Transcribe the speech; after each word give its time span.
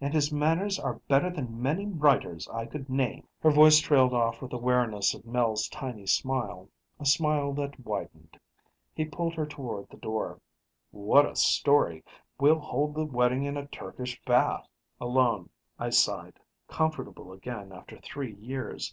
And 0.00 0.14
his 0.14 0.30
manners 0.32 0.78
are 0.78 1.00
better 1.08 1.28
than 1.28 1.60
many 1.60 1.86
writers' 1.86 2.48
I 2.50 2.66
could 2.66 2.88
name..." 2.88 3.26
Her 3.42 3.50
voice 3.50 3.80
trailed 3.80 4.14
off 4.14 4.40
with 4.40 4.52
awareness 4.52 5.12
of 5.12 5.26
Mel's 5.26 5.66
tiny 5.70 6.06
smile 6.06 6.68
a 7.00 7.04
smile 7.04 7.52
that 7.54 7.80
widened. 7.84 8.38
He 8.94 9.04
pulled 9.04 9.34
her 9.34 9.44
toward 9.44 9.88
the 9.88 9.96
door. 9.96 10.40
"What 10.92 11.26
a 11.26 11.34
story! 11.34 12.04
We'll 12.38 12.60
hold 12.60 12.94
the 12.94 13.04
wedding 13.04 13.42
in 13.42 13.56
a 13.56 13.66
Turkish 13.66 14.22
Bath." 14.24 14.68
Alone, 15.00 15.50
I 15.80 15.90
sighed, 15.90 16.38
comfortable 16.68 17.32
again 17.32 17.72
after 17.72 17.98
three 17.98 18.36
years. 18.36 18.88